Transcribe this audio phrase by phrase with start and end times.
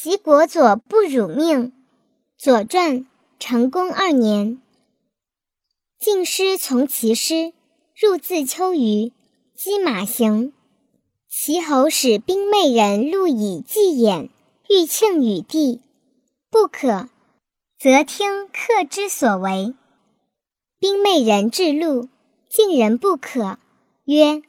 [0.00, 1.72] 齐国佐不辱命。
[2.36, 3.04] 左传，
[3.40, 4.62] 成公二年，
[5.98, 7.52] 晋师从齐师
[7.96, 9.12] 入自丘隅，
[9.56, 10.52] 击马行。
[11.28, 14.30] 齐侯使兵媚人陆以计演，
[14.68, 15.80] 欲庆与帝，
[16.48, 17.08] 不可，
[17.76, 19.74] 则听客之所为。
[20.78, 22.08] 兵媚人至陆，
[22.48, 23.58] 晋人不可，
[24.04, 24.44] 曰：“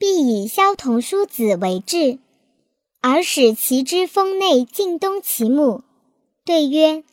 [0.00, 2.18] 必以萧同叔子为质，
[3.00, 5.82] 而使其之封内尽东其母。”
[6.44, 7.04] 对曰：“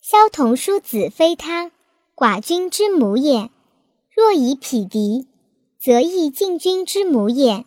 [0.00, 1.70] 萧同叔子非他，
[2.14, 3.50] 寡君之母也。
[4.14, 5.26] 若以匹敌，
[5.78, 7.64] 则亦晋君之母也。”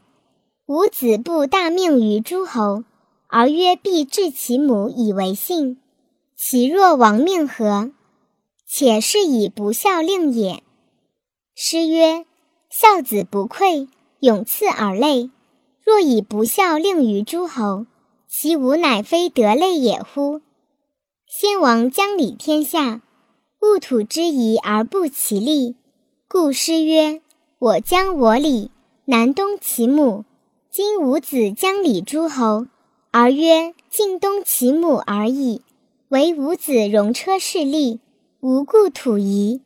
[0.68, 2.84] 吾子不大命于诸侯，
[3.28, 5.80] 而曰必治其母以为信。
[6.36, 7.92] 其若亡命何？
[8.68, 10.64] 且是以不孝令也。
[11.54, 12.26] 诗曰
[12.70, 13.88] ：“孝子不愧，
[14.22, 15.30] 永赐而累。”
[15.86, 17.86] 若以不孝令于诸侯，
[18.28, 20.42] 其吾乃非得类也乎？
[21.28, 23.04] 先王将理天下，
[23.62, 25.76] 物土之宜而不其利，
[26.28, 27.22] 故诗曰
[27.60, 28.72] ：“我将我礼，
[29.06, 30.26] 南东其母。”
[30.72, 32.66] 今吾子将礼诸侯，
[33.12, 35.62] 而曰晋东其母而已。
[36.10, 38.02] 唯吾子戎车势利，
[38.42, 39.62] 无故土夷，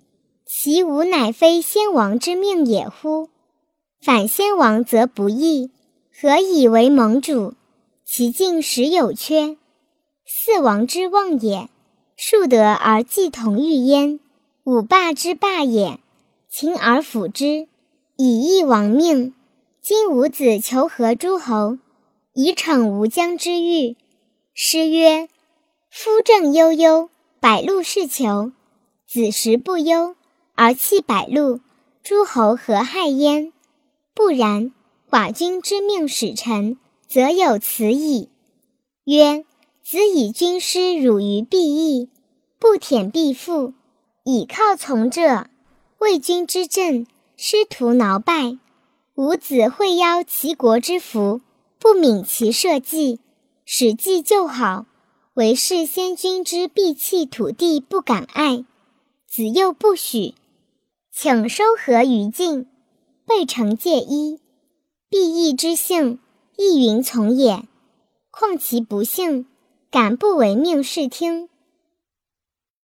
[0.45, 3.29] 其吾乃非先王之命也乎？
[4.01, 5.71] 反先王则不义，
[6.21, 7.53] 何以为盟主？
[8.03, 9.55] 其境实有缺，
[10.25, 11.69] 四王之望也。
[12.17, 14.19] 庶德而祭同欲焉，
[14.65, 15.97] 五霸之霸也。
[16.49, 17.69] 秦而辅之，
[18.17, 19.33] 以义王命。
[19.81, 21.77] 今吾子求和诸侯，
[22.33, 23.95] 以逞吾将之欲。
[24.53, 25.29] 诗曰
[25.89, 28.51] ：“夫正悠悠，百禄是求。
[29.07, 30.17] 子时不忧，
[30.55, 31.61] 而弃百禄，
[32.03, 33.53] 诸侯何害焉？
[34.13, 34.73] 不然，
[35.09, 38.29] 寡君之命使臣，则有此矣。
[39.05, 39.43] 曰：
[39.83, 42.09] 子以君师辱于必义，
[42.59, 43.73] 不舔必负，
[44.23, 45.47] 以靠从者，
[45.97, 48.59] 为君之政，师徒挠败。”
[49.15, 51.41] 吾子会邀齐国之福，
[51.77, 53.19] 不敏其社稷，
[53.65, 54.85] 使稷就好。
[55.33, 58.63] 唯是先君之必弃土地，不敢爱，
[59.27, 60.35] 子又不许，
[61.11, 62.67] 请收合于晋，
[63.25, 64.39] 备成戒衣。
[65.11, 66.19] 必义之性，
[66.55, 67.63] 亦云从也。
[68.29, 69.47] 况其不幸，
[69.89, 71.49] 敢不为命视听？